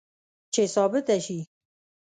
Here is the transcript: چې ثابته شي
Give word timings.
چې 0.53 0.63
ثابته 0.73 1.15
شي 1.25 1.39